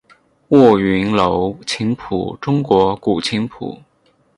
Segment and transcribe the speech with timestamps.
[0.47, 3.77] 卧云楼琴谱中国古琴谱。